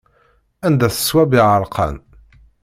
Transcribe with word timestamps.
Anda-t 0.67 0.95
ṣṣwab 1.01 1.31
iɛerqan. 1.39 1.95